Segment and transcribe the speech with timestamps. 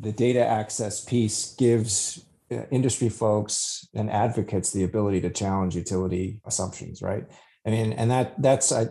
[0.00, 6.40] the data access piece gives uh, industry folks and advocates the ability to challenge utility
[6.46, 7.24] assumptions, right?
[7.66, 8.86] I mean, and that that's uh,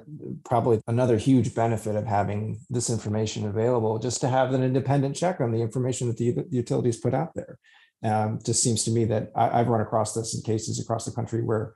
[0.46, 5.41] probably another huge benefit of having this information available, just to have an independent check
[5.41, 7.58] on the information that the, the utilities put out there.
[8.03, 11.12] Um, just seems to me that I, have run across this in cases across the
[11.12, 11.74] country where,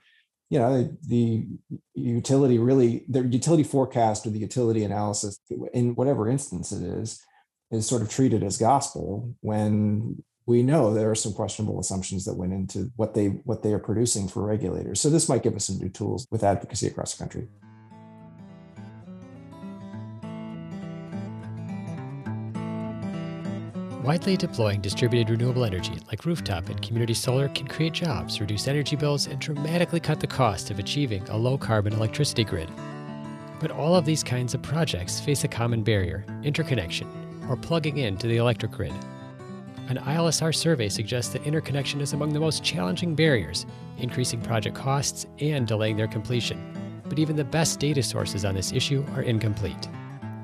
[0.52, 1.48] you know, the, the
[1.95, 5.39] utility really, the utility forecast or the utility analysis,
[5.73, 7.25] in whatever instance it is,
[7.72, 12.34] is sort of treated as gospel when we know there are some questionable assumptions that
[12.34, 15.00] went into what they what they are producing for regulators.
[15.00, 17.48] So this might give us some new tools with advocacy across the country.
[24.04, 28.96] Widely deploying distributed renewable energy like rooftop and community solar can create jobs, reduce energy
[28.96, 32.70] bills, and dramatically cut the cost of achieving a low carbon electricity grid.
[33.59, 37.08] But all of these kinds of projects face a common barrier interconnection,
[37.50, 38.94] or plugging into the electric grid.
[39.89, 43.66] An ILSR survey suggests that interconnection is among the most challenging barriers,
[43.98, 47.02] increasing project costs and delaying their completion.
[47.09, 49.89] But even the best data sources on this issue are incomplete.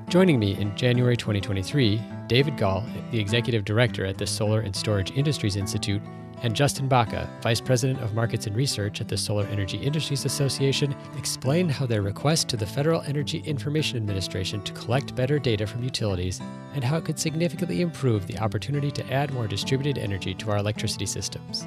[0.08, 5.12] Joining me in January 2023, David Gahl, the executive director at the Solar and Storage
[5.12, 6.02] Industries Institute,
[6.42, 10.94] and Justin Baca, Vice President of Markets and Research at the Solar Energy Industries Association,
[11.16, 15.82] explain how their request to the Federal Energy Information Administration to collect better data from
[15.82, 16.40] utilities
[16.74, 20.58] and how it could significantly improve the opportunity to add more distributed energy to our
[20.58, 21.66] electricity systems.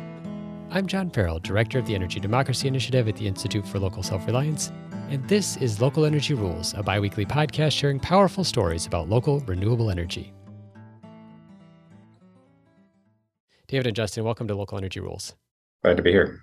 [0.69, 4.25] I'm John Farrell, Director of the Energy Democracy Initiative at the Institute for Local Self
[4.25, 4.72] Reliance,
[5.09, 9.91] and this is Local Energy Rules, a biweekly podcast sharing powerful stories about local renewable
[9.91, 10.31] energy.
[13.72, 15.33] David and Justin, welcome to Local Energy Rules.
[15.81, 16.41] Glad to be here.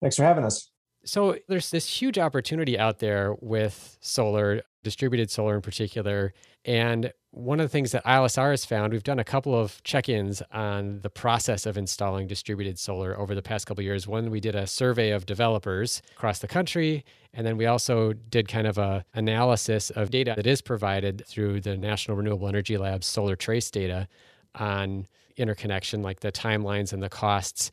[0.00, 0.70] Thanks for having us.
[1.04, 6.32] So, there's this huge opportunity out there with solar, distributed solar in particular.
[6.64, 10.08] And one of the things that ILSR has found, we've done a couple of check
[10.08, 14.06] ins on the process of installing distributed solar over the past couple years.
[14.06, 17.04] One, we did a survey of developers across the country.
[17.34, 21.60] And then we also did kind of a analysis of data that is provided through
[21.60, 24.06] the National Renewable Energy Lab's Solar Trace data
[24.54, 25.06] on
[25.38, 27.70] interconnection, like the timelines and the costs.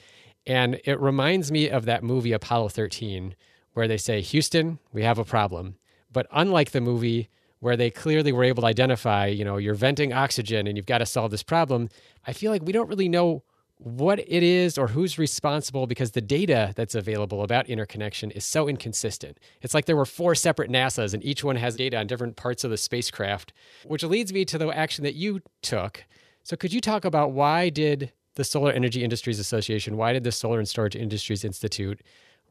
[0.48, 3.36] And it reminds me of that movie Apollo 13,
[3.74, 5.76] where they say, Houston, we have a problem.
[6.12, 10.14] But unlike the movie where they clearly were able to identify, you know, you're venting
[10.14, 11.90] oxygen and you've got to solve this problem,
[12.28, 13.44] I feel like we don't really know
[13.78, 18.70] what it is or who's responsible because the data that's available about interconnection is so
[18.70, 19.38] inconsistent.
[19.62, 22.64] It's like there were four separate NASAs and each one has data on different parts
[22.64, 23.52] of the spacecraft,
[23.86, 26.06] which leads me to the action that you took
[26.46, 30.32] so could you talk about why did the Solar Energy Industries Association, why did the
[30.32, 32.02] Solar and Storage Industries Institute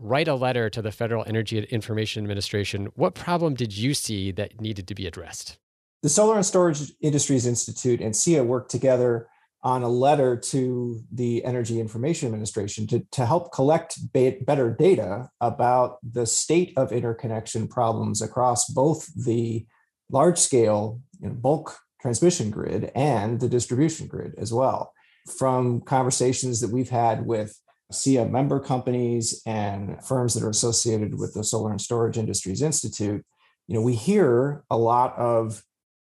[0.01, 2.89] write a letter to the Federal Energy Information Administration?
[2.97, 5.59] What problem did you see that needed to be addressed?
[6.03, 9.29] The Solar and Storage Industries Institute and SEIA worked together
[9.63, 15.31] on a letter to the Energy Information Administration to, to help collect ba- better data
[15.41, 19.65] about the state of interconnection problems across both the
[20.11, 24.93] large scale you know, bulk transmission grid and the distribution grid as well.
[25.39, 27.59] From conversations that we've had with
[27.91, 33.25] SEIA member companies and firms that are associated with the Solar and Storage Industries Institute,
[33.69, 35.63] you know, we hear a lot of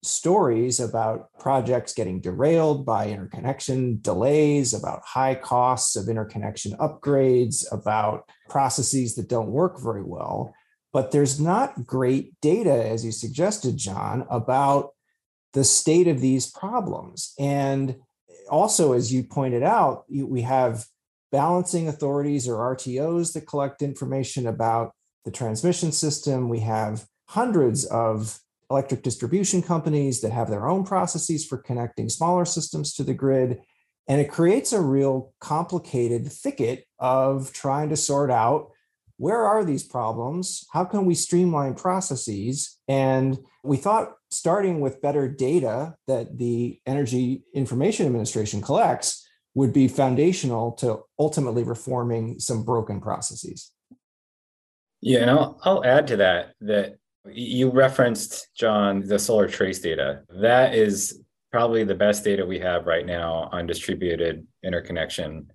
[0.03, 8.29] stories about projects getting derailed by interconnection delays, about high costs of interconnection upgrades, about
[8.49, 10.53] processes that don't work very well.
[10.93, 14.94] But there's not great data, as you suggested, John, about
[15.55, 17.33] the state of these problems.
[17.39, 17.97] And
[18.51, 20.85] also, as you pointed out, we have
[21.33, 24.93] balancing authorities or RTOs that collect information about
[25.25, 26.49] the transmission system.
[26.49, 28.39] We have hundreds of
[28.71, 33.61] electric distribution companies that have their own processes for connecting smaller systems to the grid.
[34.07, 38.71] And it creates a real complicated thicket of trying to sort out
[39.17, 40.67] where are these problems?
[40.73, 42.79] How can we streamline processes?
[42.89, 49.87] And we thought starting with better data that the Energy Information Administration collects would be
[49.87, 53.71] foundational to ultimately reforming some broken processes.
[55.01, 56.97] Yeah, and I'll, I'll add to that that
[57.27, 60.23] you referenced, John, the solar trace data.
[60.41, 61.23] That is
[61.53, 65.51] probably the best data we have right now on distributed interconnection.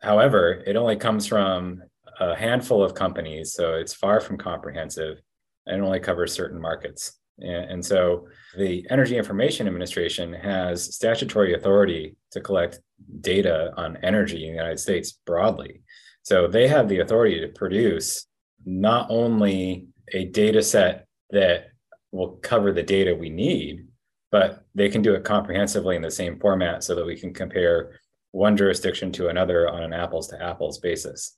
[0.00, 1.82] However, it only comes from
[2.20, 5.20] a handful of companies, so it's far from comprehensive
[5.66, 7.18] and only covers certain markets.
[7.38, 12.80] And, so the Energy Information Administration has statutory authority to collect
[13.20, 15.82] data on energy in the United States broadly.
[16.22, 18.26] So they have the authority to produce
[18.64, 21.68] not only a data set that
[22.12, 23.86] will cover the data we need,
[24.30, 27.98] but they can do it comprehensively in the same format so that we can compare
[28.30, 31.36] one jurisdiction to another on an apples to apples basis.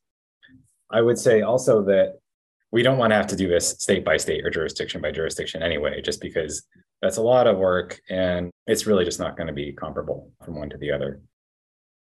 [0.90, 2.18] I would say also that
[2.70, 5.62] we don't want to have to do this state by state or jurisdiction by jurisdiction
[5.62, 6.66] anyway, just because
[7.00, 10.56] that's a lot of work and it's really just not going to be comparable from
[10.56, 11.20] one to the other.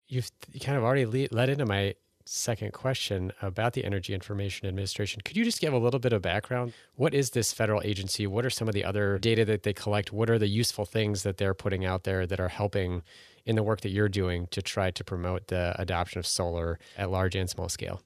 [0.08, 0.30] You've
[0.62, 5.22] kind of already led into my second question about the Energy Information Administration.
[5.26, 6.74] Could you just give a little bit of background?
[6.96, 8.28] What is this federal agency?
[8.28, 10.14] What are some of the other data that they collect?
[10.14, 13.04] What are the useful things that they're putting out there that are helping
[13.46, 17.10] in the work that you're doing to try to promote the adoption of solar at
[17.10, 18.02] large and small scale?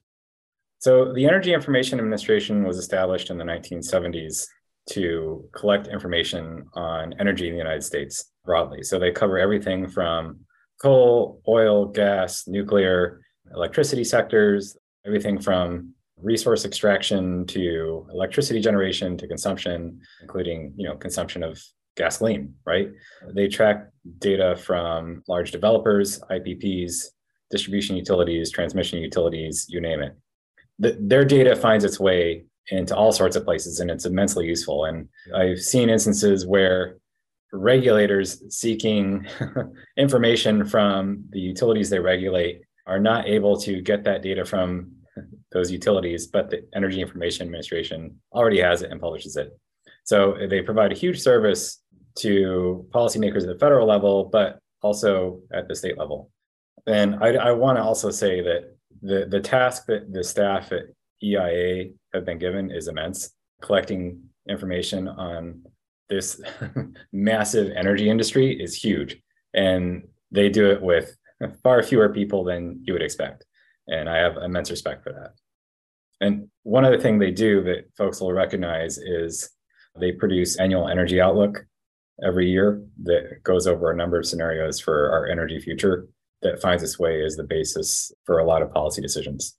[0.79, 4.45] So, the Energy Information Administration was established in the 1970s
[4.91, 8.83] to collect information on energy in the United States broadly.
[8.83, 10.41] So, they cover everything from
[10.81, 13.21] coal, oil, gas, nuclear,
[13.53, 21.43] electricity sectors, everything from resource extraction to electricity generation to consumption, including you know consumption
[21.43, 21.61] of
[21.95, 22.53] gasoline.
[22.65, 22.89] Right?
[23.33, 23.89] They track
[24.19, 27.05] data from large developers, IPPs,
[27.51, 30.15] distribution utilities, transmission utilities, you name it.
[30.79, 34.85] The, their data finds its way into all sorts of places, and it's immensely useful.
[34.85, 36.97] And I've seen instances where
[37.53, 39.25] regulators seeking
[39.97, 44.91] information from the utilities they regulate are not able to get that data from
[45.51, 49.57] those utilities, but the Energy Information Administration already has it and publishes it.
[50.03, 51.81] So they provide a huge service
[52.19, 56.31] to policymakers at the federal level, but also at the state level.
[56.85, 60.83] And I, I want to also say that the, the task that the staff at
[61.23, 63.31] EIA have been given is immense.
[63.61, 65.63] Collecting information on
[66.09, 66.39] this
[67.11, 69.17] massive energy industry is huge.
[69.53, 71.17] And they do it with
[71.63, 73.45] far fewer people than you would expect.
[73.87, 75.33] And I have immense respect for that.
[76.19, 79.49] And one other thing they do that folks will recognize is
[79.99, 81.65] they produce annual energy outlook
[82.23, 86.07] every year that goes over a number of scenarios for our energy future
[86.41, 89.57] that finds its way as the basis for a lot of policy decisions.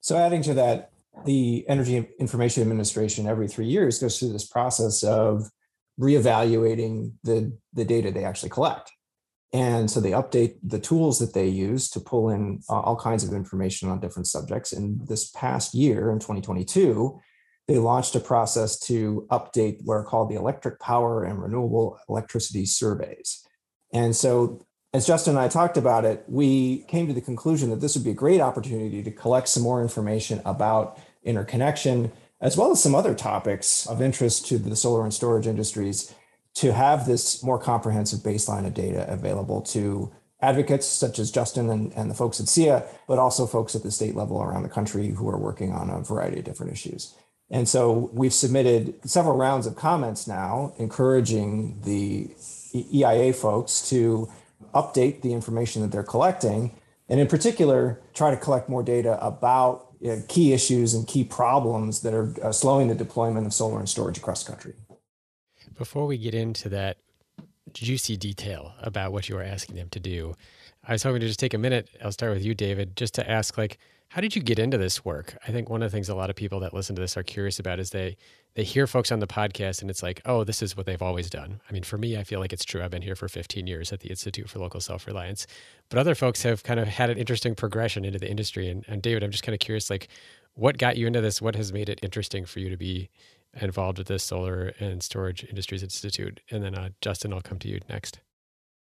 [0.00, 0.90] So adding to that,
[1.24, 5.48] the Energy Information Administration every three years goes through this process of
[6.00, 8.90] reevaluating the, the data they actually collect.
[9.52, 13.22] And so they update the tools that they use to pull in uh, all kinds
[13.22, 14.72] of information on different subjects.
[14.72, 17.20] And this past year in 2022,
[17.68, 22.64] they launched a process to update what are called the electric power and renewable electricity
[22.64, 23.46] surveys.
[23.92, 27.80] And so, as Justin and I talked about it, we came to the conclusion that
[27.80, 32.72] this would be a great opportunity to collect some more information about interconnection, as well
[32.72, 36.14] as some other topics of interest to the solar and storage industries
[36.54, 40.12] to have this more comprehensive baseline of data available to
[40.42, 43.90] advocates such as Justin and, and the folks at SEIA, but also folks at the
[43.90, 47.14] state level around the country who are working on a variety of different issues.
[47.48, 52.30] And so we've submitted several rounds of comments now, encouraging the
[52.74, 54.28] EIA folks to
[54.74, 56.76] update the information that they're collecting,
[57.08, 62.00] and in particular, try to collect more data about uh, key issues and key problems
[62.00, 64.74] that are uh, slowing the deployment of solar and storage across the country.
[65.76, 66.98] Before we get into that
[67.72, 70.34] juicy detail about what you were asking them to do,
[70.84, 71.88] I was hoping to just take a minute.
[72.02, 73.78] I'll start with you, David, just to ask, like,
[74.08, 75.38] how did you get into this work?
[75.46, 77.22] I think one of the things a lot of people that listen to this are
[77.22, 78.16] curious about is they
[78.54, 81.30] they hear folks on the podcast and it's like, oh, this is what they've always
[81.30, 81.60] done.
[81.68, 82.82] I mean, for me, I feel like it's true.
[82.82, 85.46] I've been here for 15 years at the Institute for Local Self Reliance,
[85.88, 88.68] but other folks have kind of had an interesting progression into the industry.
[88.68, 90.08] And, and David, I'm just kind of curious, like,
[90.54, 91.40] what got you into this?
[91.40, 93.08] What has made it interesting for you to be
[93.60, 96.40] involved with the Solar and Storage Industries Institute.
[96.50, 98.20] And then, uh, Justin, I'll come to you next.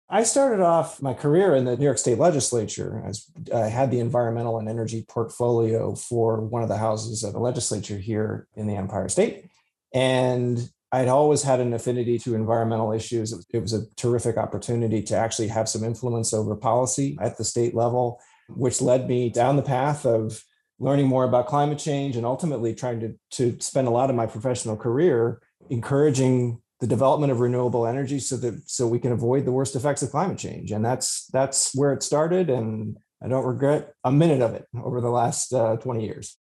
[0.08, 3.12] I started off my career in the New York State Legislature.
[3.54, 7.98] I had the environmental and energy portfolio for one of the houses of the legislature
[7.98, 9.50] here in the Empire State.
[9.94, 10.60] And
[10.92, 13.34] I'd always had an affinity to environmental issues.
[13.52, 17.76] It was, a terrific opportunity to actually have some influence over policy at the state
[17.76, 20.42] level, which led me down the path of
[20.80, 24.26] learning more about climate change and ultimately trying to, to spend a lot of my
[24.26, 29.52] professional career encouraging the development of renewable energy so that so we can avoid the
[29.52, 30.72] worst effects of climate change.
[30.72, 35.00] And that's that's where it started and i don't regret a minute of it over
[35.02, 36.38] the last uh, 20 years.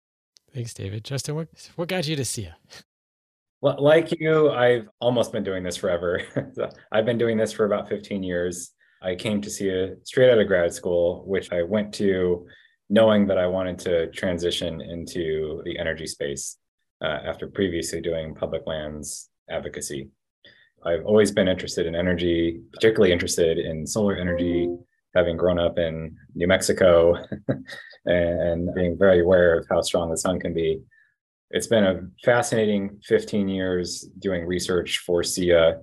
[0.54, 1.04] Thanks david.
[1.04, 2.54] Justin what, what got you to well,
[3.64, 6.22] like you i've almost been doing this forever
[6.92, 10.48] i've been doing this for about 15 years i came to SEIA straight out of
[10.48, 12.46] grad school which i went to
[12.94, 16.58] knowing that I wanted to transition into the energy space
[17.04, 20.10] uh, after previously doing public lands advocacy.
[20.86, 24.70] I've always been interested in energy, particularly interested in solar energy,
[25.16, 27.16] having grown up in New Mexico
[28.06, 30.82] and being very aware of how strong the sun can be.
[31.54, 35.80] It's been a fascinating 15 years doing research for SEIA.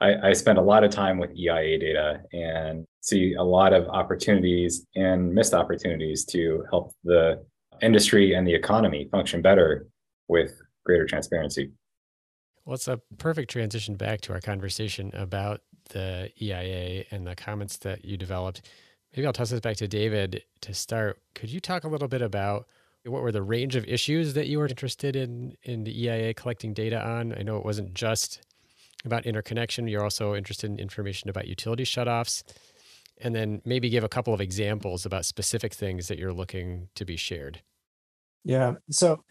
[0.00, 3.86] I, I spend a lot of time with EIA data and see a lot of
[3.88, 7.44] opportunities and missed opportunities to help the
[7.82, 9.86] industry and the economy function better
[10.28, 11.72] with greater transparency.
[12.64, 17.76] Well, it's a perfect transition back to our conversation about the EIA and the comments
[17.78, 18.62] that you developed.
[19.14, 21.20] Maybe I'll toss this back to David to start.
[21.34, 22.66] Could you talk a little bit about
[23.04, 26.72] what were the range of issues that you were interested in in the EIA collecting
[26.72, 27.34] data on?
[27.38, 28.42] I know it wasn't just
[29.04, 29.88] about interconnection.
[29.88, 32.42] You're also interested in information about utility shutoffs.
[33.20, 37.04] And then maybe give a couple of examples about specific things that you're looking to
[37.04, 37.60] be shared.
[38.44, 38.74] Yeah.
[38.90, 39.22] So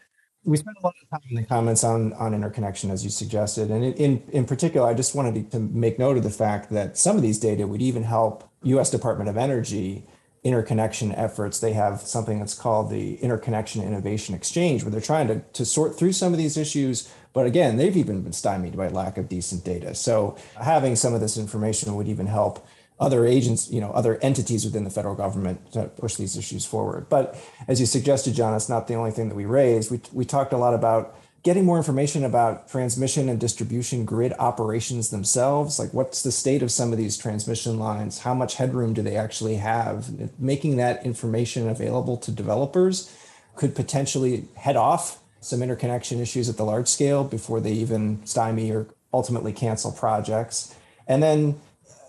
[0.44, 3.70] we spent a lot of time in the comments on on interconnection as you suggested
[3.70, 7.16] and in in particular i just wanted to make note of the fact that some
[7.16, 10.04] of these data would even help us department of energy
[10.44, 15.38] interconnection efforts they have something that's called the interconnection innovation exchange where they're trying to,
[15.52, 19.16] to sort through some of these issues but again they've even been stymied by lack
[19.16, 22.66] of decent data so having some of this information would even help
[23.02, 27.08] other agents, you know, other entities within the federal government to push these issues forward.
[27.08, 29.90] But as you suggested, John, it's not the only thing that we raised.
[29.90, 35.10] We, we talked a lot about getting more information about transmission and distribution grid operations
[35.10, 35.78] themselves.
[35.78, 38.20] Like, what's the state of some of these transmission lines?
[38.20, 40.38] How much headroom do they actually have?
[40.38, 43.12] Making that information available to developers
[43.56, 48.70] could potentially head off some interconnection issues at the large scale before they even stymie
[48.70, 50.74] or ultimately cancel projects.
[51.08, 51.60] And then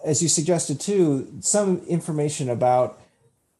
[0.06, 3.00] as you suggested too, some information about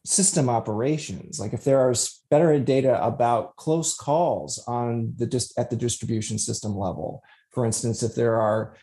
[0.04, 1.38] system operations.
[1.38, 1.94] Like if there are
[2.30, 7.22] better data about close calls on the just at the distribution system level.
[7.50, 8.76] For instance, if there are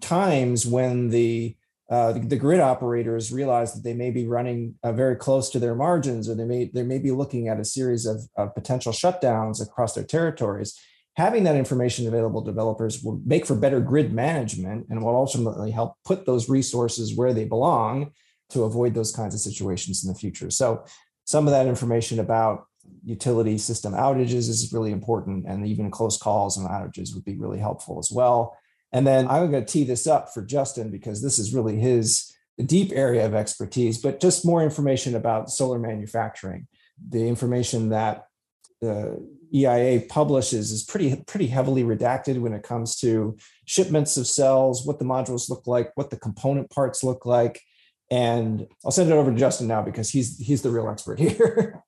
[0.00, 1.56] times when the
[1.90, 5.58] uh, the, the, grid operators realize that they may be running uh, very close to
[5.58, 8.90] their margins, or they may they may be looking at a series of, of potential
[8.90, 10.80] shutdowns across their territories
[11.16, 15.70] having that information available to developers will make for better grid management and will ultimately
[15.70, 18.10] help put those resources where they belong
[18.50, 20.50] to avoid those kinds of situations in the future.
[20.50, 20.84] So
[21.24, 22.66] some of that information about
[23.04, 27.58] utility system outages is really important and even close calls and outages would be really
[27.58, 28.56] helpful as well.
[28.92, 32.32] And then I'm going to tee this up for Justin because this is really his
[32.64, 36.68] deep area of expertise, but just more information about solar manufacturing.
[37.08, 38.26] The information that
[38.80, 44.86] the EIA publishes is pretty pretty heavily redacted when it comes to shipments of cells,
[44.86, 47.60] what the modules look like, what the component parts look like,
[48.10, 51.82] and I'll send it over to Justin now because he's he's the real expert here.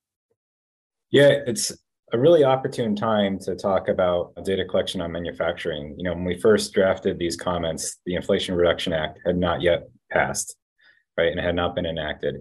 [1.10, 1.72] yeah, it's
[2.12, 5.94] a really opportune time to talk about data collection on manufacturing.
[5.96, 9.88] You know, when we first drafted these comments, the Inflation Reduction Act had not yet
[10.10, 10.56] passed,
[11.16, 12.36] right, and had not been enacted.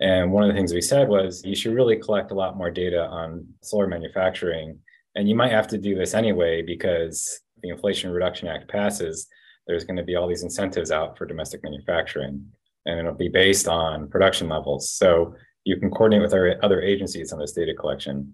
[0.00, 2.70] And one of the things we said was you should really collect a lot more
[2.70, 4.78] data on solar manufacturing.
[5.14, 9.28] And you might have to do this anyway because the Inflation Reduction Act passes,
[9.66, 12.44] there's going to be all these incentives out for domestic manufacturing,
[12.86, 14.90] and it'll be based on production levels.
[14.90, 15.34] So
[15.64, 18.32] you can coordinate with our other agencies on this data collection.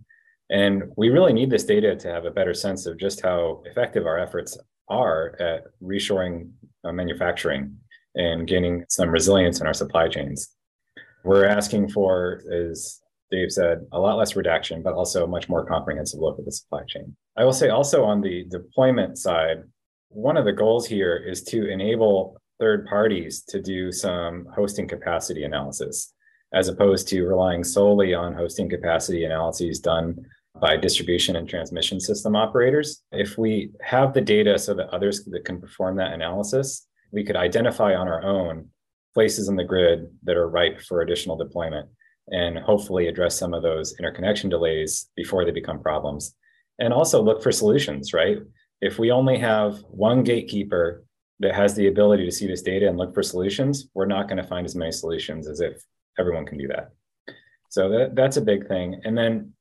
[0.50, 4.06] And we really need this data to have a better sense of just how effective
[4.06, 4.56] our efforts
[4.88, 6.50] are at reshoring
[6.84, 7.76] uh, manufacturing
[8.14, 10.56] and gaining some resilience in our supply chains
[11.24, 13.00] we're asking for as
[13.30, 16.52] Dave said, a lot less redaction, but also a much more comprehensive look at the
[16.52, 17.14] supply chain.
[17.36, 19.64] I will say also on the deployment side,
[20.08, 25.44] one of the goals here is to enable third parties to do some hosting capacity
[25.44, 26.14] analysis,
[26.52, 30.16] as opposed to relying solely on hosting capacity analyses done
[30.60, 33.02] by distribution and transmission system operators.
[33.12, 37.36] If we have the data so that others that can perform that analysis, we could
[37.36, 38.68] identify on our own
[39.14, 41.88] places in the grid that are ripe for additional deployment
[42.28, 46.34] and hopefully address some of those interconnection delays before they become problems.
[46.78, 48.38] And also look for solutions, right?
[48.80, 51.04] If we only have one gatekeeper
[51.40, 54.38] that has the ability to see this data and look for solutions, we're not going
[54.38, 55.82] to find as many solutions as if
[56.18, 56.90] everyone can do that.
[57.70, 59.00] So that, that's a big thing.
[59.04, 59.52] And then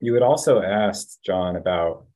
[0.00, 2.06] you had also asked, John, about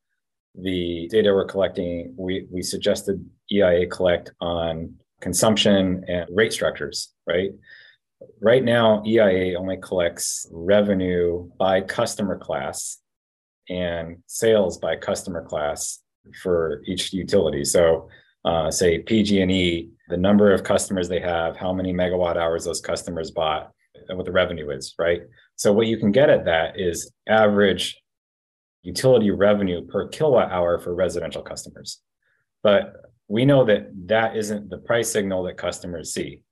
[0.55, 2.15] the data we're collecting.
[2.17, 7.51] We, we suggested EIA collect on consumption and rate structures, right?
[8.41, 12.99] Right now, EIA only collects revenue by customer class
[13.69, 16.01] and sales by customer class
[16.43, 17.65] for each utility.
[17.65, 18.09] So,
[18.45, 23.31] uh, say PG&E, the number of customers they have, how many megawatt hours those customers
[23.31, 23.73] bought,
[24.09, 25.23] and what the revenue is, right?
[25.57, 28.03] So, what you can get at that is average
[28.83, 32.01] utility revenue per kilowatt hour for residential customers.
[32.63, 32.95] But
[33.29, 36.43] we know that that isn't the price signal that customers see,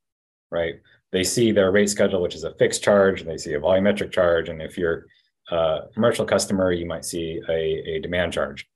[0.51, 0.77] right?
[1.13, 4.13] They see their rate schedule, which is a fixed charge, and they see a volumetric
[4.13, 4.49] charge.
[4.49, 5.07] And if you're
[5.51, 8.69] a commercial customer, you might see a, a demand charge.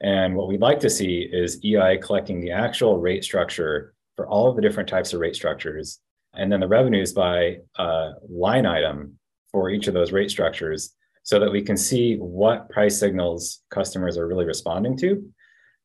[0.00, 4.48] And what we'd like to see is EI collecting the actual rate structure for all
[4.48, 6.00] of the different types of rate structures,
[6.34, 9.18] and then the revenues by uh, line item
[9.50, 14.16] for each of those rate structures so that we can see what price signals customers
[14.16, 15.30] are really responding to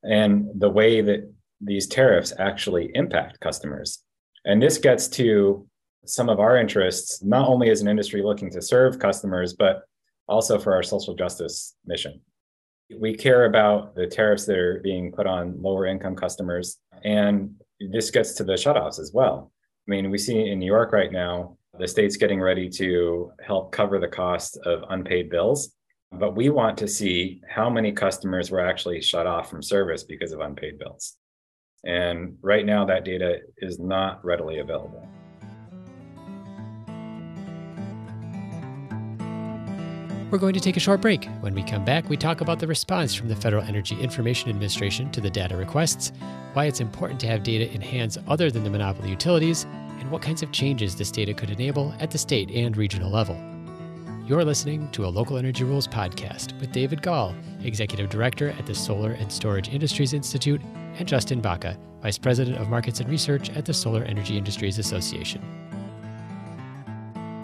[0.03, 1.29] and the way that
[1.61, 4.03] these tariffs actually impact customers.
[4.45, 5.67] And this gets to
[6.05, 9.83] some of our interests, not only as an industry looking to serve customers, but
[10.27, 12.21] also for our social justice mission.
[12.99, 16.77] We care about the tariffs that are being put on lower income customers.
[17.03, 19.51] And this gets to the shutoffs as well.
[19.87, 23.71] I mean, we see in New York right now, the state's getting ready to help
[23.71, 25.73] cover the cost of unpaid bills.
[26.11, 30.31] But we want to see how many customers were actually shut off from service because
[30.31, 31.17] of unpaid bills.
[31.83, 35.07] And right now, that data is not readily available.
[40.35, 41.29] We're going to take a short break.
[41.39, 45.09] When we come back, we talk about the response from the Federal Energy Information Administration
[45.11, 46.11] to the data requests,
[46.51, 50.21] why it's important to have data in hands other than the monopoly utilities, and what
[50.21, 53.39] kinds of changes this data could enable at the state and regional level.
[54.27, 58.75] You're listening to a Local Energy Rules podcast with David Gahl, Executive Director at the
[58.75, 60.59] Solar and Storage Industries Institute,
[60.97, 65.41] and Justin Baca, Vice President of Markets and Research at the Solar Energy Industries Association.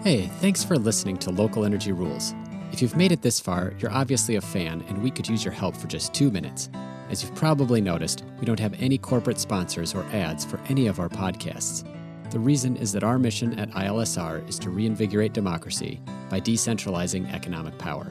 [0.04, 2.34] Hey, thanks for listening to Local Energy Rules.
[2.72, 5.52] If you've made it this far, you're obviously a fan, and we could use your
[5.52, 6.70] help for just two minutes.
[7.10, 10.98] As you've probably noticed, we don't have any corporate sponsors or ads for any of
[10.98, 11.86] our podcasts.
[12.30, 16.00] The reason is that our mission at ILSR is to reinvigorate democracy
[16.30, 18.10] by decentralizing economic power.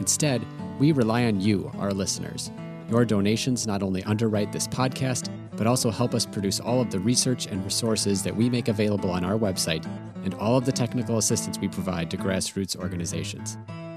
[0.00, 0.44] Instead,
[0.80, 2.50] we rely on you, our listeners.
[2.90, 6.98] Your donations not only underwrite this podcast, but also help us produce all of the
[6.98, 9.86] research and resources that we make available on our website
[10.24, 13.56] and all of the technical assistance we provide to grassroots organizations.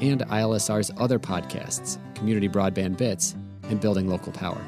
[0.00, 4.62] and ILSR's other podcasts, Community Broadband Bits, and Building Local Power.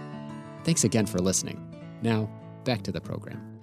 [0.65, 1.65] Thanks again for listening.
[2.03, 2.29] Now,
[2.65, 3.59] back to the program.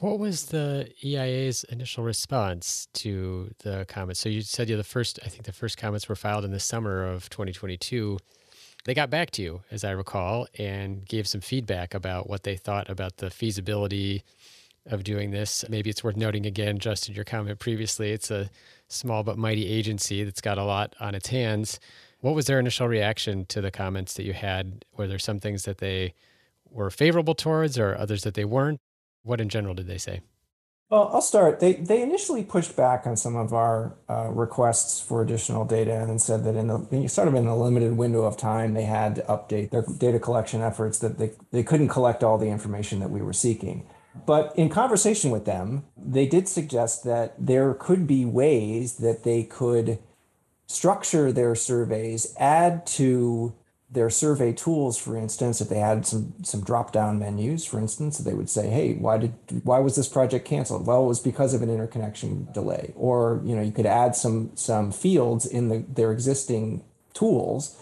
[0.00, 4.20] What was the EIA's initial response to the comments?
[4.20, 6.60] So you said you the first, I think the first comments were filed in the
[6.60, 8.16] summer of 2022.
[8.86, 12.56] They got back to you, as I recall, and gave some feedback about what they
[12.56, 14.24] thought about the feasibility
[14.86, 15.64] of doing this.
[15.68, 18.12] Maybe it's worth noting again, Justin, your comment previously.
[18.12, 18.50] It's a
[18.88, 21.78] small but mighty agency that's got a lot on its hands.
[22.20, 24.84] What was their initial reaction to the comments that you had?
[24.96, 26.14] Were there some things that they
[26.70, 28.80] were favorable towards or others that they weren't?
[29.22, 30.20] What in general did they say?
[30.90, 31.60] Well, I'll start.
[31.60, 36.20] They they initially pushed back on some of our uh, requests for additional data and
[36.20, 39.22] said that in the sort of in a limited window of time they had to
[39.22, 43.22] update their data collection efforts that they, they couldn't collect all the information that we
[43.22, 43.86] were seeking.
[44.26, 49.42] But in conversation with them, they did suggest that there could be ways that they
[49.44, 49.98] could
[50.66, 53.54] structure their surveys, add to
[53.92, 58.18] their survey tools, for instance, if they had some some drop down menus, for instance,
[58.18, 61.54] they would say, "Hey, why did why was this project canceled?" Well, it was because
[61.54, 62.92] of an interconnection delay.
[62.94, 67.76] Or you know, you could add some some fields in the, their existing tools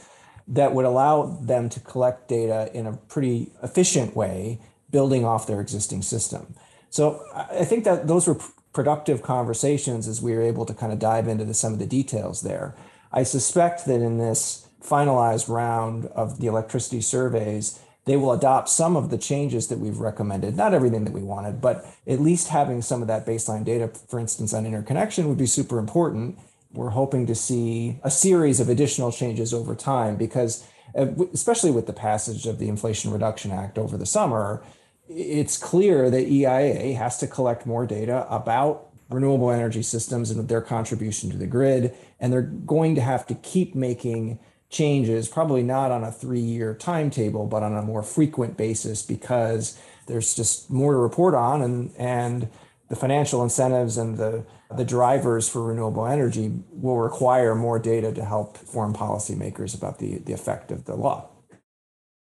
[0.46, 5.60] that would allow them to collect data in a pretty efficient way, building off their
[5.60, 6.54] existing system.
[6.90, 8.38] So I think that those were
[8.72, 11.86] productive conversations as we were able to kind of dive into the, some of the
[11.86, 12.74] details there.
[13.12, 18.96] I suspect that in this finalized round of the electricity surveys, they will adopt some
[18.96, 22.80] of the changes that we've recommended, not everything that we wanted, but at least having
[22.80, 26.38] some of that baseline data, for instance, on interconnection would be super important.
[26.72, 31.86] We're hoping to see a series of additional changes over time because, uh, especially with
[31.86, 34.62] the passage of the Inflation Reduction Act over the summer,
[35.08, 40.60] it's clear that EIA has to collect more data about renewable energy systems and their
[40.60, 41.94] contribution to the grid.
[42.20, 44.38] And they're going to have to keep making
[44.70, 49.78] changes, probably not on a three year timetable, but on a more frequent basis because
[50.06, 52.48] there's just more to report on and, and
[52.88, 54.44] the financial incentives and the,
[54.76, 60.18] the drivers for renewable energy will require more data to help form policymakers about the,
[60.18, 61.28] the effect of the law.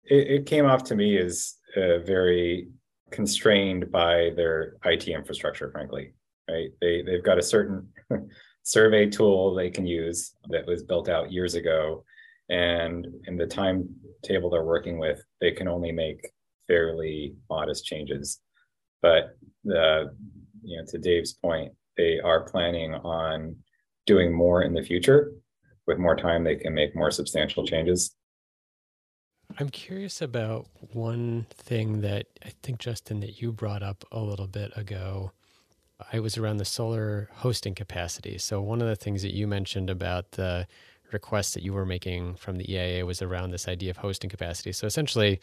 [0.04, 2.68] It, it came off to me as uh, very
[3.12, 6.14] constrained by their IT infrastructure, frankly.
[6.50, 6.70] Right?
[6.82, 7.88] They they've got a certain
[8.64, 12.04] survey tool they can use that was built out years ago,
[12.50, 16.32] And in the timetable they're working with, they can only make
[16.68, 18.40] fairly modest changes.
[19.02, 20.16] But the,
[20.64, 23.56] you know, to Dave's point, they are planning on
[24.06, 25.32] doing more in the future.
[25.88, 28.16] With more time, they can make more substantial changes.
[29.60, 34.48] I'm curious about one thing that I think, Justin, that you brought up a little
[34.48, 35.32] bit ago.
[36.12, 38.38] I was around the solar hosting capacity.
[38.38, 40.68] So, one of the things that you mentioned about the
[41.12, 44.72] requests that you were making from the EIA was around this idea of hosting capacity.
[44.72, 45.40] So, essentially,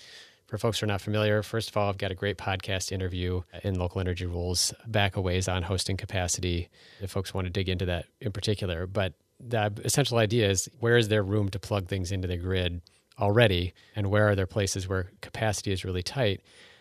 [0.46, 3.42] for folks who are not familiar, first of all, I've got a great podcast interview
[3.62, 6.68] in Local Energy Rules back a ways on hosting capacity
[7.00, 8.86] if folks want to dig into that in particular.
[8.86, 12.80] But the essential idea is where is there room to plug things into the grid
[13.18, 16.40] already, and where are there places where capacity is really tight?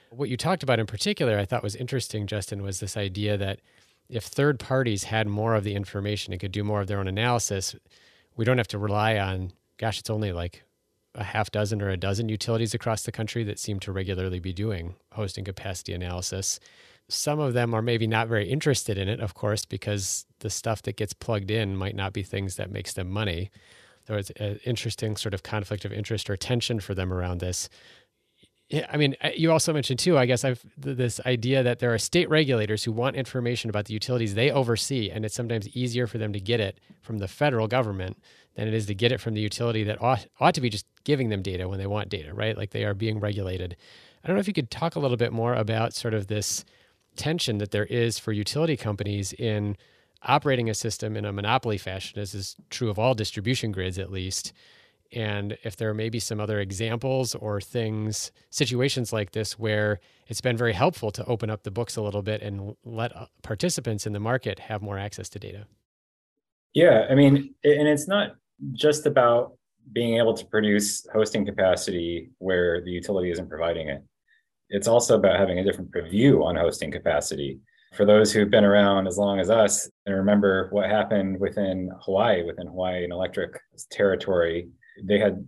[0.09, 3.59] What you talked about in particular, I thought was interesting, Justin, was this idea that
[4.09, 7.07] if third parties had more of the information and could do more of their own
[7.07, 7.75] analysis,
[8.35, 10.63] we don't have to rely on, gosh, it's only like
[11.15, 14.53] a half dozen or a dozen utilities across the country that seem to regularly be
[14.53, 16.59] doing hosting capacity analysis.
[17.09, 20.81] Some of them are maybe not very interested in it, of course, because the stuff
[20.83, 23.49] that gets plugged in might not be things that makes them money.
[24.07, 27.69] There was an interesting sort of conflict of interest or tension for them around this.
[28.89, 32.29] I mean, you also mentioned too, I guess I've this idea that there are state
[32.29, 36.33] regulators who want information about the utilities they oversee, and it's sometimes easier for them
[36.33, 38.17] to get it from the federal government
[38.55, 40.85] than it is to get it from the utility that ought, ought to be just
[41.05, 42.57] giving them data when they want data, right?
[42.57, 43.77] Like they are being regulated.
[44.23, 46.65] I don't know if you could talk a little bit more about sort of this
[47.15, 49.77] tension that there is for utility companies in
[50.23, 54.11] operating a system in a monopoly fashion, as is true of all distribution grids at
[54.11, 54.53] least.
[55.13, 60.41] And if there are maybe some other examples or things, situations like this where it's
[60.41, 64.05] been very helpful to open up the books a little bit and let uh, participants
[64.05, 65.65] in the market have more access to data.
[66.73, 68.35] Yeah, I mean, and it's not
[68.73, 69.53] just about
[69.93, 74.03] being able to produce hosting capacity where the utility isn't providing it.
[74.69, 77.59] It's also about having a different view on hosting capacity.
[77.93, 82.43] For those who've been around as long as us and remember what happened within Hawaii,
[82.43, 83.59] within Hawaiian Electric
[83.91, 84.69] territory,
[85.03, 85.45] they had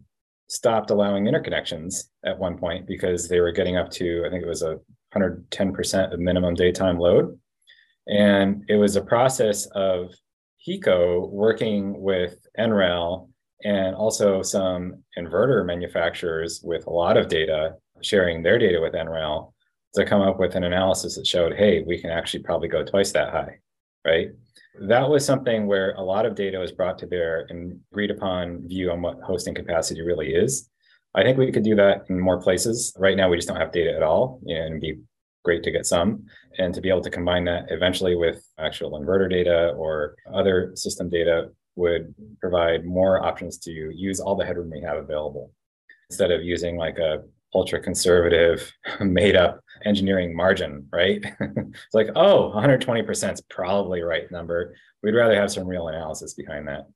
[0.48, 4.48] stopped allowing interconnections at one point because they were getting up to, I think it
[4.48, 4.80] was a
[5.16, 7.38] 110% of minimum daytime load.
[8.08, 10.14] And it was a process of
[10.66, 13.30] HECO working with NREL
[13.64, 19.54] and also some inverter manufacturers with a lot of data sharing their data with NREL
[19.96, 23.12] to come up with an analysis that showed, hey, we can actually probably go twice
[23.12, 23.60] that high,
[24.06, 24.30] right?
[24.82, 28.68] That was something where a lot of data was brought to bear and agreed upon
[28.68, 30.70] view on what hosting capacity really is.
[31.16, 32.94] I think we could do that in more places.
[32.98, 35.00] Right now, we just don't have data at all, and it'd be
[35.44, 36.26] great to get some.
[36.60, 41.10] And to be able to combine that eventually with actual inverter data or other system
[41.10, 45.52] data would provide more options to use all the headroom we have available
[46.10, 51.24] instead of using like a ultra conservative made up engineering margin right?
[51.40, 54.76] It's like oh 120% is probably right number.
[55.02, 56.88] We'd rather have some real analysis behind that.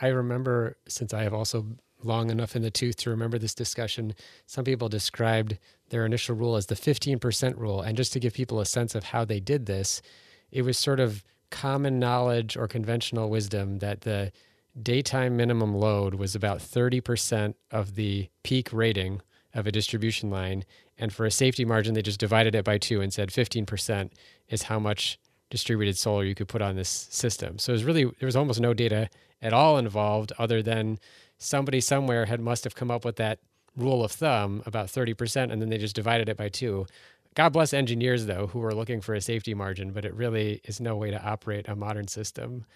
[0.00, 1.66] I remember since i have also
[2.02, 4.12] long enough in the tooth to remember this discussion
[4.46, 5.58] some people described
[5.90, 7.80] their initial rule as the 15% rule.
[7.80, 10.02] And just to give people a sense of how they did this
[10.50, 14.32] it was sort of common knowledge or conventional wisdom that the
[14.80, 19.20] daytime minimum load was about 30% of the peak rating
[19.54, 20.64] of a distribution line.
[20.98, 24.10] And for a safety margin, they just divided it by two and said 15%
[24.48, 25.18] is how much
[25.50, 27.58] distributed solar you could put on this system.
[27.58, 29.10] So it was really, there was almost no data
[29.42, 30.98] at all involved other than
[31.36, 33.38] somebody somewhere had must have come up with that
[33.76, 36.86] rule of thumb about 30%, and then they just divided it by two.
[37.34, 40.80] God bless engineers, though, who are looking for a safety margin, but it really is
[40.80, 42.66] no way to operate a modern system.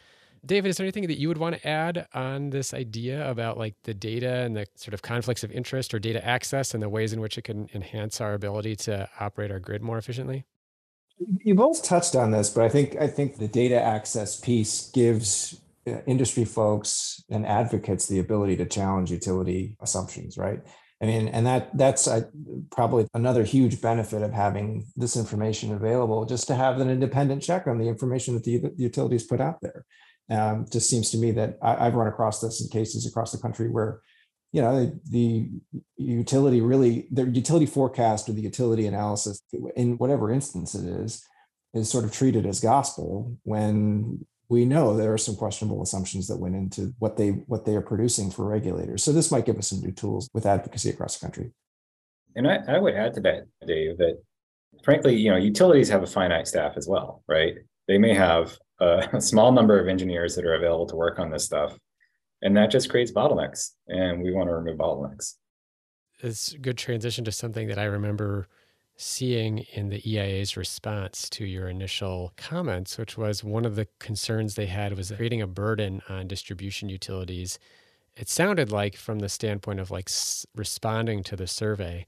[0.46, 3.74] David, is there anything that you would want to add on this idea about like
[3.82, 7.12] the data and the sort of conflicts of interest or data access and the ways
[7.12, 10.44] in which it can enhance our ability to operate our grid more efficiently?
[11.18, 15.60] You both touched on this, but I think I think the data access piece gives
[15.86, 20.60] uh, industry folks and advocates the ability to challenge utility assumptions, right?
[21.02, 22.22] I mean, and that that's uh,
[22.70, 27.66] probably another huge benefit of having this information available, just to have an independent check
[27.66, 29.84] on the information that the, the utilities put out there.
[30.28, 33.38] Um, just seems to me that I, have run across this in cases across the
[33.38, 34.00] country where,
[34.52, 35.48] you know, the, the
[35.96, 39.40] utility really, the utility forecast or the utility analysis,
[39.76, 41.24] in whatever instance it is,
[41.74, 46.38] is sort of treated as gospel when we know there are some questionable assumptions that
[46.38, 49.02] went into what they what they are producing for regulators.
[49.02, 51.52] So this might give us some new tools with advocacy across the country.
[52.36, 54.22] And I, I would add to that, Dave, that
[54.84, 57.54] frankly, you know, utilities have a finite staff as well, right?
[57.88, 61.44] They may have a, small number of engineers that are available to work on this
[61.44, 61.78] stuff.
[62.42, 63.72] And that just creates bottlenecks.
[63.88, 65.34] And we want to remove bottlenecks.
[66.20, 68.48] It's a good transition to something that I remember
[68.96, 74.54] seeing in the EIA's response to your initial comments, which was one of the concerns
[74.54, 77.58] they had was creating a burden on distribution utilities.
[78.16, 80.08] It sounded like, from the standpoint of like
[80.54, 82.06] responding to the survey,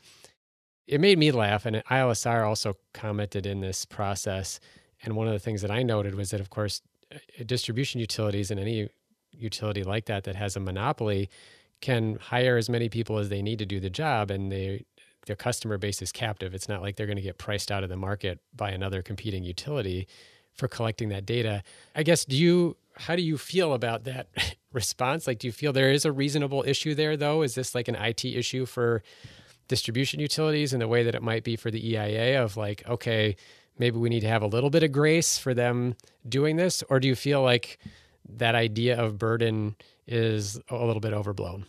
[0.87, 1.67] it made me laugh.
[1.67, 4.59] And ILSR also commented in this process.
[5.03, 6.83] And one of the things that I noted was that, of course,
[7.45, 8.89] distribution utilities and any
[9.33, 11.29] utility like that that has a monopoly
[11.81, 14.85] can hire as many people as they need to do the job and they
[15.27, 16.55] their customer base is captive.
[16.55, 19.45] It's not like they're going to get priced out of the market by another competing
[19.45, 20.09] utility
[20.55, 21.63] for collecting that data.
[21.95, 24.29] I guess do you how do you feel about that
[24.73, 25.27] response?
[25.27, 27.43] Like do you feel there is a reasonable issue there though?
[27.43, 29.03] Is this like an IT issue for
[29.69, 33.37] distribution utilities in the way that it might be for the EIA of like okay,
[33.79, 35.95] maybe we need to have a little bit of grace for them
[36.29, 37.79] doing this or do you feel like
[38.29, 41.67] that idea of burden is a little bit overblown?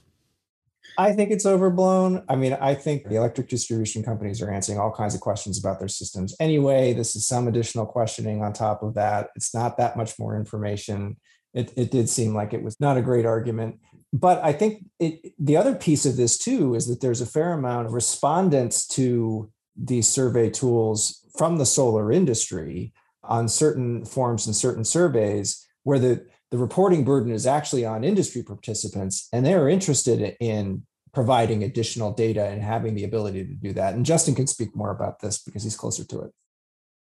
[0.97, 2.25] I think it's overblown.
[2.27, 5.79] I mean, I think the electric distribution companies are answering all kinds of questions about
[5.79, 6.93] their systems anyway.
[6.93, 9.29] This is some additional questioning on top of that.
[9.35, 11.15] It's not that much more information.
[11.53, 13.79] It, it did seem like it was not a great argument.
[14.11, 17.53] But I think it, the other piece of this too is that there's a fair
[17.53, 19.49] amount of respondents to
[19.81, 26.25] these survey tools from the solar industry on certain forms and certain surveys where the
[26.51, 32.45] the reporting burden is actually on industry participants and they're interested in providing additional data
[32.45, 33.93] and having the ability to do that.
[33.93, 36.31] And justin can speak more about this because he's closer to it.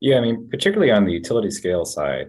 [0.01, 2.27] Yeah i mean particularly on the utility scale side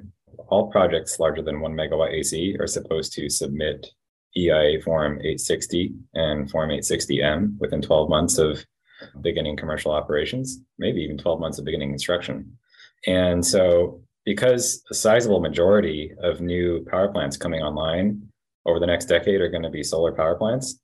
[0.49, 3.89] all projects larger than one megawatt ac are supposed to submit
[4.37, 8.65] eia form 860 and form 860m within 12 months of
[9.21, 12.57] beginning commercial operations maybe even 12 months of beginning construction
[13.07, 18.29] and so because a sizable majority of new power plants coming online
[18.67, 20.81] over the next decade are going to be solar power plants,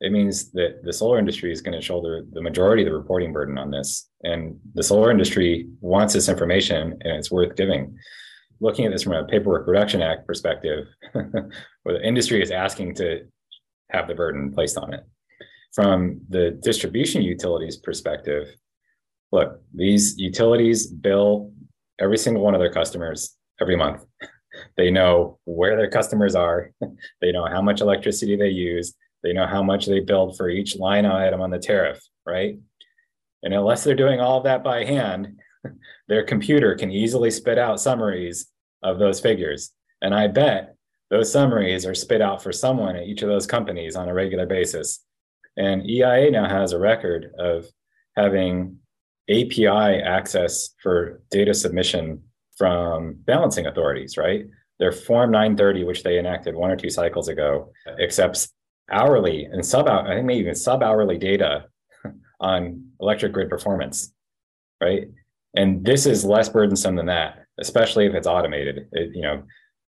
[0.00, 3.32] it means that the solar industry is going to shoulder the majority of the reporting
[3.32, 4.08] burden on this.
[4.24, 7.96] And the solar industry wants this information and it's worth giving.
[8.60, 13.26] Looking at this from a Paperwork Reduction Act perspective, where the industry is asking to
[13.90, 15.04] have the burden placed on it.
[15.72, 18.54] From the distribution utilities perspective,
[19.30, 21.52] look, these utilities bill
[21.98, 24.04] every single one of their customers every month.
[24.76, 26.72] They know where their customers are.
[27.22, 28.94] They know how much electricity they use.
[29.22, 32.58] They know how much they billed for each line item on the tariff, right?
[33.42, 35.40] And unless they're doing all of that by hand,
[36.08, 38.46] their computer can easily spit out summaries
[38.82, 39.70] of those figures.
[40.02, 40.74] And I bet
[41.10, 44.46] those summaries are spit out for someone at each of those companies on a regular
[44.46, 45.02] basis.
[45.56, 47.66] And EIA now has a record of
[48.16, 48.78] having
[49.30, 52.22] API access for data submission
[52.56, 54.46] from balancing authorities, right?
[54.78, 58.52] Their Form 930, which they enacted one or two cycles ago, accepts
[58.90, 61.66] hourly and sub I think maybe even sub hourly data
[62.40, 64.12] on electric grid performance,
[64.82, 65.08] right?
[65.54, 68.88] And this is less burdensome than that, especially if it's automated.
[68.92, 69.42] It, you know,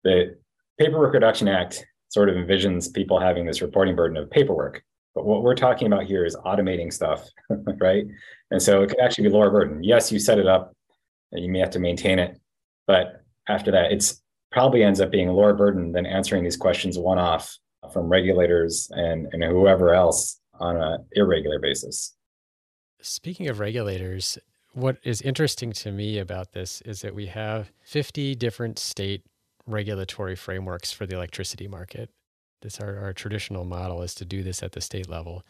[0.03, 0.37] the
[0.79, 4.83] Paperwork Reduction Act sort of envisions people having this reporting burden of paperwork.
[5.19, 7.27] But what we're talking about here is automating stuff,
[7.81, 8.05] right?
[8.51, 9.83] And so it could actually be lower burden.
[9.83, 10.71] Yes, you set it up
[11.33, 12.39] and you may have to maintain it.
[12.87, 17.19] But after that, it's probably ends up being lower burden than answering these questions one
[17.19, 17.53] off
[17.91, 22.15] from regulators and, and whoever else on an irregular basis.
[23.01, 24.37] Speaking of regulators,
[24.71, 29.23] what is interesting to me about this is that we have 50 different state
[29.67, 32.09] regulatory frameworks for the electricity market.
[32.61, 35.43] This our, our traditional model is to do this at the state level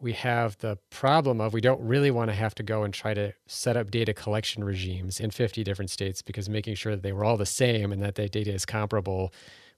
[0.00, 3.14] we have the problem of we don't really want to have to go and try
[3.14, 7.12] to set up data collection regimes in 50 different states because making sure that they
[7.12, 9.32] were all the same and that the data is comparable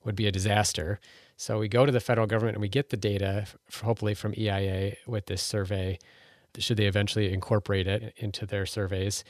[0.05, 0.99] would be a disaster.
[1.37, 3.47] So we go to the federal government and we get the data,
[3.83, 5.99] hopefully from EIA with this survey,
[6.59, 9.23] should they eventually incorporate it into their surveys.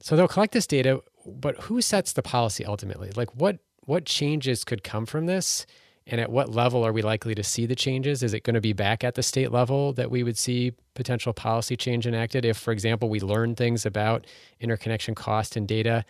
[0.00, 3.10] So they'll collect this data, but who sets the policy ultimately?
[3.16, 5.64] Like what what changes could come from this?
[6.06, 8.22] And at what level are we likely to see the changes?
[8.22, 11.32] Is it going to be back at the state level that we would see potential
[11.32, 14.26] policy change enacted if, for example, we learn things about
[14.60, 16.04] interconnection cost and data?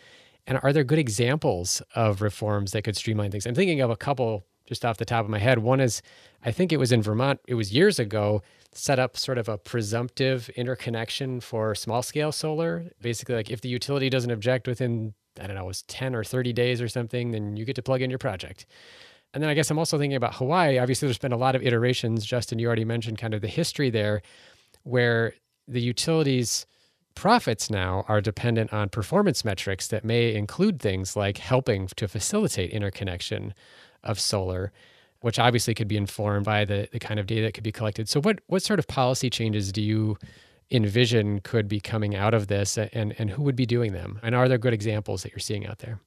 [0.47, 3.47] And are there good examples of reforms that could streamline things?
[3.47, 5.61] I'm thinking of a couple just off the top of my head.
[5.61, 6.03] One is,
[6.45, 9.57] I think it was in Vermont, it was years ago, set up sort of a
[9.57, 12.91] presumptive interconnection for small scale solar.
[13.01, 16.25] Basically, like if the utility doesn't object within, I don't know, it was 10 or
[16.25, 18.67] 30 days or something, then you get to plug in your project.
[19.35, 20.79] And then I guess I'm also thinking about Hawaii.
[20.79, 22.25] Obviously, there's been a lot of iterations.
[22.25, 24.23] Justin, you already mentioned kind of the history there,
[24.85, 25.35] where
[25.69, 26.65] the utilities'
[27.15, 32.71] profits now are dependent on performance metrics that may include things like helping to facilitate
[32.71, 33.53] interconnection
[34.05, 34.73] of solar.
[35.21, 38.09] which obviously could be informed by the, the kind of data that could be collected.
[38.09, 40.17] So, what, what sort of policy changes do you
[40.71, 44.21] envision could be coming out of this, and, and who would be doing them?
[44.23, 46.01] And are there good examples that you're seeing out there?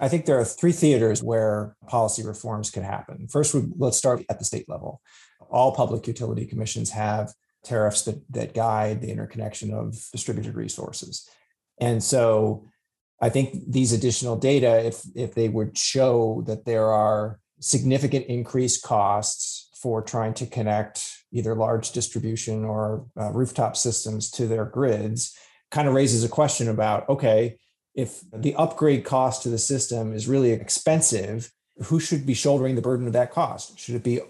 [0.00, 3.28] I think there are three theaters where policy reforms could happen.
[3.28, 5.00] First, let's start at the state level.
[5.50, 7.32] All public utility commissions have
[7.64, 11.28] tariffs that, that guide the interconnection of distributed resources.
[11.80, 12.66] And so
[13.20, 18.82] I think these additional data, if, if they would show that there are significant increased
[18.82, 25.36] costs for trying to connect either large distribution or uh, rooftop systems to their grids,
[25.70, 27.56] kind of raises a question about okay,
[27.94, 31.52] if the upgrade cost to the system is really expensive,
[31.84, 33.78] who should be shouldering the burden of that cost?
[33.78, 34.20] Should it be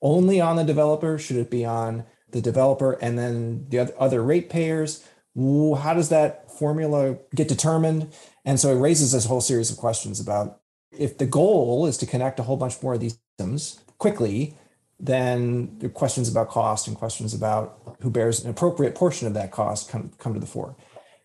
[0.00, 1.18] only on the developer?
[1.18, 5.06] Should it be on the developer and then the other ratepayers?
[5.36, 8.12] How does that formula get determined?
[8.44, 10.60] And so it raises this whole series of questions about
[10.96, 14.56] if the goal is to connect a whole bunch more of these systems quickly,
[15.00, 19.50] then the questions about cost and questions about who bears an appropriate portion of that
[19.50, 20.76] cost come, come to the fore.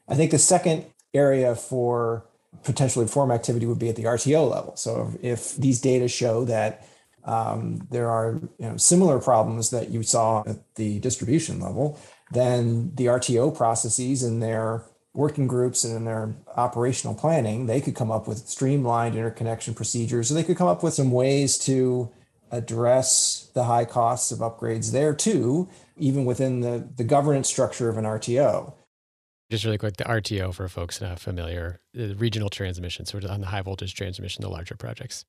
[0.08, 2.26] I think the second area for
[2.64, 4.76] potentially reform activity would be at the RTO level.
[4.76, 6.88] So if these data show that
[7.26, 12.00] um, there are you know, similar problems that you saw at the distribution level,
[12.32, 17.96] then the RTO processes and their working groups and in their operational planning, they could
[17.96, 20.28] come up with streamlined interconnection procedures.
[20.28, 22.12] So they could come up with some ways to
[22.52, 27.98] address the high costs of upgrades there too, even within the, the governance structure of
[27.98, 28.74] an RTO.
[29.50, 33.42] Just really quick, the RTO for folks not familiar, the regional transmission, sort of on
[33.42, 35.26] the high voltage transmission, the larger projects.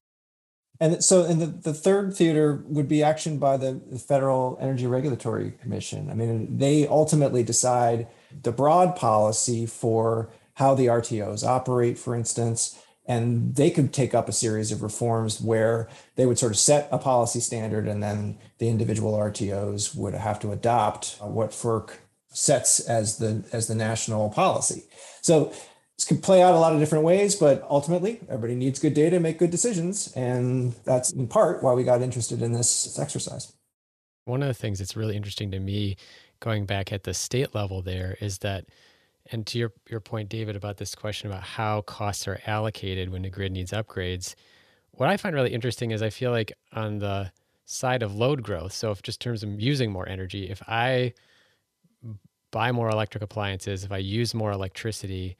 [0.78, 5.52] And so, and the, the third theater would be action by the Federal Energy Regulatory
[5.52, 6.10] Commission.
[6.10, 8.08] I mean, they ultimately decide
[8.42, 14.28] the broad policy for how the RTOs operate, for instance, and they could take up
[14.28, 18.38] a series of reforms where they would sort of set a policy standard and then
[18.58, 21.92] the individual RTOs would have to adopt what FERC
[22.30, 24.84] sets as the as the national policy.
[25.20, 25.52] So
[25.96, 29.16] this can play out a lot of different ways, but ultimately everybody needs good data
[29.16, 30.12] to make good decisions.
[30.14, 33.52] And that's in part why we got interested in this exercise.
[34.24, 35.96] One of the things that's really interesting to me
[36.40, 38.64] going back at the state level there is that
[39.32, 43.22] and to your, your point, David, about this question about how costs are allocated when
[43.22, 44.34] the grid needs upgrades,
[44.92, 47.30] what I find really interesting is I feel like on the
[47.66, 51.12] side of load growth, so if just terms of using more energy, if I
[52.50, 55.36] buy more electric appliances, if I use more electricity,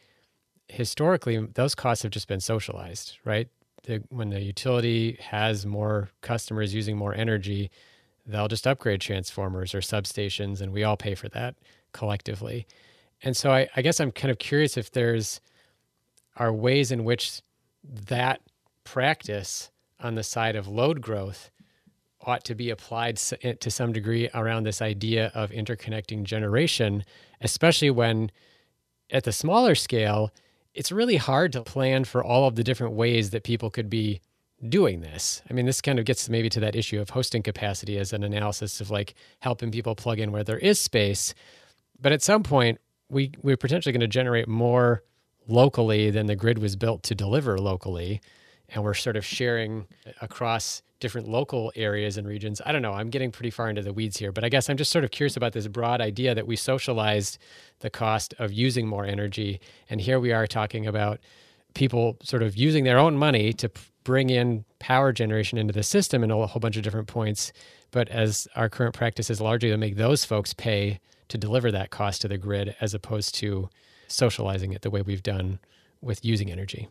[0.68, 3.48] historically those costs have just been socialized, right?
[3.84, 7.70] The, when the utility has more customers using more energy,
[8.26, 11.56] they'll just upgrade transformers or substations, and we all pay for that
[11.92, 12.66] collectively.
[13.22, 15.40] And so I, I guess I'm kind of curious if there's
[16.36, 17.42] are ways in which
[17.84, 18.40] that
[18.84, 21.50] practice on the side of load growth
[22.26, 27.04] ought to be applied eh, to some degree around this idea of interconnecting generation,
[27.40, 28.30] especially when
[29.10, 30.30] at the smaller scale,
[30.74, 34.20] it's really hard to plan for all of the different ways that people could be
[34.68, 35.42] doing this.
[35.50, 38.22] I mean, this kind of gets maybe to that issue of hosting capacity as an
[38.22, 41.34] analysis of like helping people plug in where there is space.
[42.00, 42.78] But at some point,
[43.08, 45.02] we we're potentially going to generate more
[45.48, 48.20] locally than the grid was built to deliver locally,
[48.68, 49.86] and we're sort of sharing
[50.20, 52.60] across different local areas and regions.
[52.64, 52.92] I don't know.
[52.92, 55.10] I'm getting pretty far into the weeds here, but I guess I'm just sort of
[55.10, 57.38] curious about this broad idea that we socialized
[57.80, 61.18] the cost of using more energy, and here we are talking about
[61.74, 63.70] people sort of using their own money to
[64.04, 67.52] bring in power generation into the system in a whole bunch of different points.
[67.90, 71.90] But as our current practice is largely to make those folks pay to deliver that
[71.90, 73.68] cost to the grid as opposed to
[74.08, 75.60] socializing it the way we've done
[76.00, 76.88] with using energy.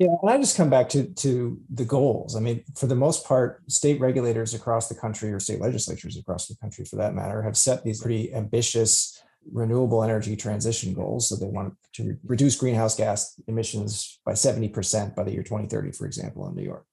[0.00, 2.34] Yeah, and I just come back to to the goals.
[2.34, 6.48] I mean, for the most part, state regulators across the country, or state legislatures across
[6.48, 11.28] the country, for that matter, have set these pretty ambitious renewable energy transition goals.
[11.28, 16.06] So they want to reduce greenhouse gas emissions by 70% by the year 2030, for
[16.06, 16.86] example, in New York.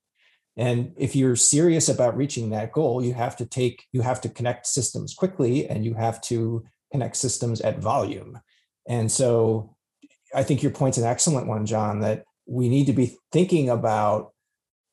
[0.58, 4.30] And if you're serious about reaching that goal, you have to take, you have to
[4.30, 8.39] connect systems quickly and you have to connect systems at volume.
[8.88, 9.76] And so
[10.36, 14.32] I think your point's an excellent one, John, that we need to be thinking about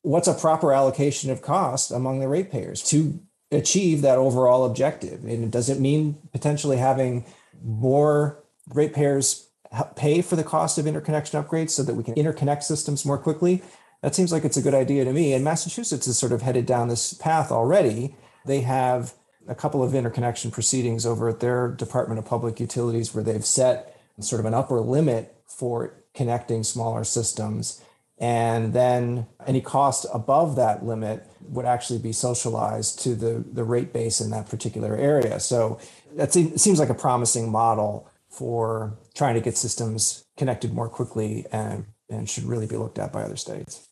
[0.03, 5.25] what's a proper allocation of cost among the ratepayers to achieve that overall objective.
[5.25, 7.25] And does it mean potentially having
[7.63, 9.49] more ratepayers
[9.97, 13.63] pay for the cost of interconnection upgrades so that we can interconnect systems more quickly?
[14.03, 15.33] That seems like it's a good idea to me.
[15.33, 18.17] And Massachusetts is sort of headed down this path already.
[18.45, 19.15] They have
[19.49, 23.99] a couple of interconnection proceedings over at their Department of Public Utilities where they've set
[24.21, 27.83] sort of an upper limit for connecting smaller systems.
[28.19, 33.93] And then any cost above that limit would actually be socialized to the, the rate
[33.93, 35.41] base in that particular area.
[35.41, 35.81] So
[36.15, 41.87] that seems like a promising model for trying to get systems connected more quickly and,
[42.09, 43.89] and should really be looked at by other states.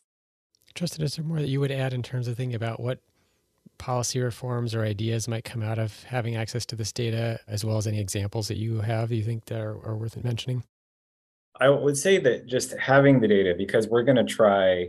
[0.73, 2.99] Justin, is there more that you would add in terms of thinking about what
[3.77, 7.77] policy reforms or ideas might come out of having access to this data, as well
[7.77, 10.63] as any examples that you have you think that are, are worth mentioning?
[11.59, 14.87] I would say that just having the data, because we're going to try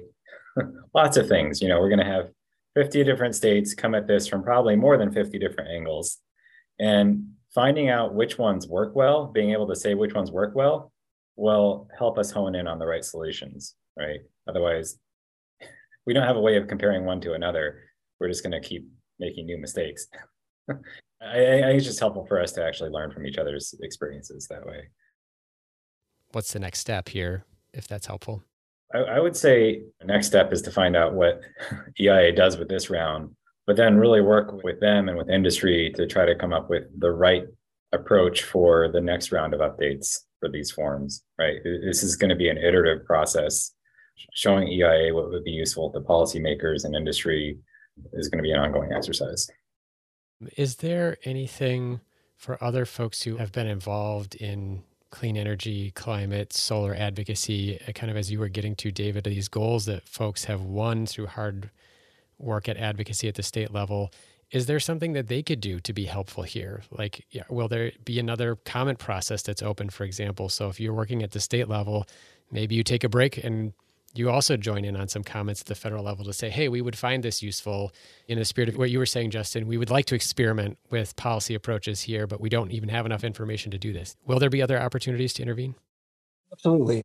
[0.94, 1.60] lots of things.
[1.60, 2.30] You know, we're going to have
[2.74, 6.18] 50 different states come at this from probably more than 50 different angles.
[6.78, 10.92] And finding out which ones work well, being able to say which ones work well,
[11.36, 14.20] will help us hone in on the right solutions, right?
[14.48, 14.98] Otherwise,
[16.06, 17.80] we don't have a way of comparing one to another.
[18.18, 18.88] We're just going to keep
[19.18, 20.06] making new mistakes.
[20.70, 20.74] I,
[21.20, 24.66] I think it's just helpful for us to actually learn from each other's experiences that
[24.66, 24.88] way.
[26.35, 28.43] What's the next step here, if that's helpful?
[28.93, 31.41] I, I would say the next step is to find out what
[32.01, 33.35] EIA does with this round,
[33.66, 36.85] but then really work with them and with industry to try to come up with
[36.99, 37.45] the right
[37.93, 41.59] approach for the next round of updates for these forms, right?
[41.64, 43.72] This is going to be an iterative process.
[44.32, 47.59] Showing EIA what would be useful to policymakers and industry
[48.12, 49.49] is going to be an ongoing exercise.
[50.57, 52.01] Is there anything
[52.37, 54.82] for other folks who have been involved in
[55.14, 59.48] clean energy, climate, solar advocacy, uh, kind of as you were getting to, David, these
[59.48, 61.70] goals that folks have won through hard
[62.36, 64.10] work at advocacy at the state level.
[64.50, 66.82] Is there something that they could do to be helpful here?
[66.90, 70.48] Like, yeah, will there be another comment process that's open, for example?
[70.48, 72.06] So if you're working at the state level,
[72.50, 73.72] maybe you take a break and
[74.14, 76.80] you also join in on some comments at the federal level to say, hey, we
[76.80, 77.92] would find this useful
[78.28, 79.66] in the spirit of what you were saying, Justin.
[79.66, 83.24] We would like to experiment with policy approaches here, but we don't even have enough
[83.24, 84.16] information to do this.
[84.26, 85.74] Will there be other opportunities to intervene?
[86.52, 87.02] Absolutely.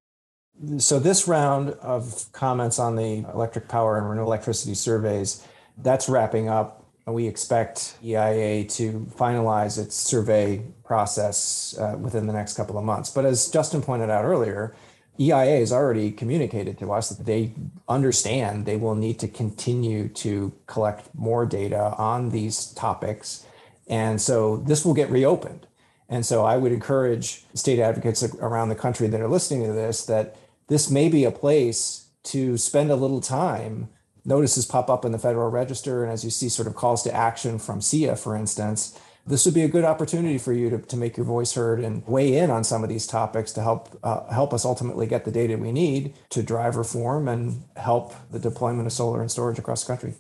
[0.78, 5.48] So, this round of comments on the electric power and renewable electricity surveys,
[5.78, 6.86] that's wrapping up.
[7.08, 13.10] We expect EIA to finalize its survey process uh, within the next couple of months.
[13.10, 14.76] But as Justin pointed out earlier,
[15.20, 17.52] EIA has already communicated to us that they
[17.88, 23.46] understand they will need to continue to collect more data on these topics.
[23.88, 25.68] And so this will get reopened.
[26.08, 30.06] And so I would encourage state advocates around the country that are listening to this
[30.06, 33.90] that this may be a place to spend a little time.
[34.26, 37.14] Notices pop up in the Federal Register, and as you see, sort of calls to
[37.14, 40.98] action from SEIA, for instance, this would be a good opportunity for you to, to
[40.98, 44.28] make your voice heard and weigh in on some of these topics to help uh,
[44.32, 48.88] help us ultimately get the data we need to drive reform and help the deployment
[48.88, 50.14] of solar and storage across the country.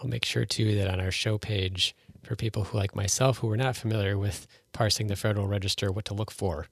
[0.00, 3.50] I'll make sure too that on our show page for people who like myself who
[3.50, 6.66] are not familiar with parsing the Federal Register, what to look for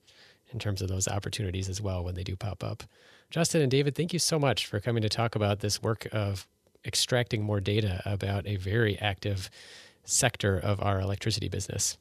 [0.51, 2.83] in terms of those opportunities as well when they do pop up.
[3.29, 6.47] Justin and David, thank you so much for coming to talk about this work of
[6.85, 9.49] extracting more data about a very active
[10.03, 11.97] sector of our electricity business.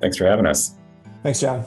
[0.00, 0.74] Thanks for having us.
[1.22, 1.64] Thanks, John.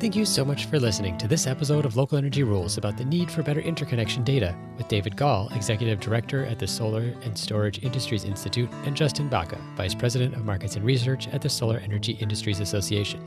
[0.00, 3.04] Thank you so much for listening to this episode of Local Energy Rules about the
[3.04, 7.82] need for better interconnection data with David Gahl, Executive Director at the Solar and Storage
[7.82, 12.12] Industries Institute, and Justin Baca, Vice President of Markets and Research at the Solar Energy
[12.12, 13.20] Industries Association.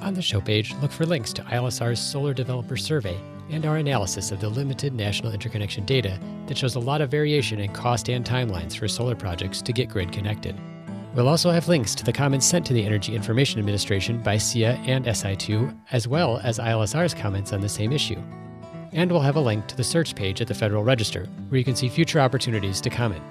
[0.00, 4.30] On the show page, look for links to ILSR's Solar Developer Survey and our analysis
[4.30, 8.24] of the limited national interconnection data that shows a lot of variation in cost and
[8.24, 10.58] timelines for solar projects to get grid connected.
[11.14, 14.76] We'll also have links to the comments sent to the Energy Information Administration by SEIA
[14.88, 18.20] and SI2, as well as ILSR's comments on the same issue.
[18.92, 21.64] And we'll have a link to the search page at the Federal Register, where you
[21.64, 23.22] can see future opportunities to comment.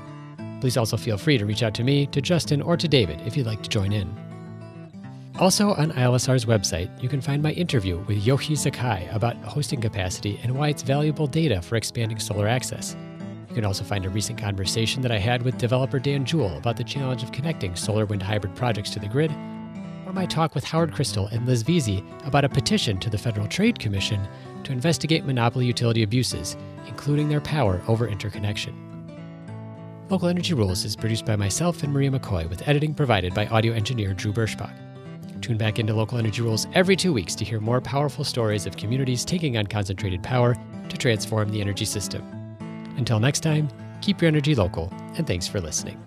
[0.61, 3.35] Please also feel free to reach out to me, to Justin, or to David if
[3.35, 4.22] you'd like to join in.
[5.39, 10.39] Also, on ILSR's website, you can find my interview with Yochi Zakai about hosting capacity
[10.43, 12.95] and why it's valuable data for expanding solar access.
[13.49, 16.77] You can also find a recent conversation that I had with developer Dan Jewell about
[16.77, 19.31] the challenge of connecting solar wind hybrid projects to the grid,
[20.05, 23.47] or my talk with Howard Crystal and Liz Veazey about a petition to the Federal
[23.47, 24.27] Trade Commission
[24.63, 26.55] to investigate monopoly utility abuses,
[26.87, 28.75] including their power over interconnection.
[30.09, 33.73] Local Energy Rules is produced by myself and Maria McCoy with editing provided by audio
[33.73, 34.92] engineer Drew Berschbach.
[35.43, 38.77] Tune back into Local Energy Rules every two weeks to hear more powerful stories of
[38.77, 40.55] communities taking on concentrated power
[40.87, 42.23] to transform the energy system.
[42.95, 43.67] Until next time,
[44.01, 46.01] keep your energy local, and thanks for listening.